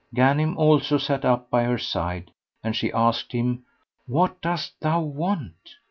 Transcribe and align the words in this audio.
Ghanim 0.15 0.57
also 0.57 0.97
sat 0.97 1.23
up 1.25 1.51
by 1.51 1.61
her 1.65 1.77
side 1.77 2.31
and 2.63 2.75
she 2.75 2.91
asked 2.91 3.33
him, 3.33 3.65
"What 4.07 4.41
dost 4.41 4.79
thou 4.79 4.99
want?" 5.01 5.75